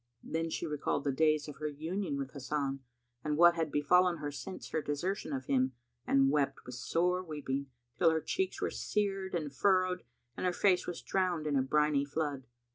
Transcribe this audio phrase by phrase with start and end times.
[0.23, 2.79] Then she recalled the days of her union with Hasan
[3.23, 5.73] and what had befallen her since her desertion of him
[6.07, 7.67] and wept with sore weeping
[7.99, 10.01] till her cheeks were seared and furrowed
[10.35, 12.47] and her face was drowned in a briny flood.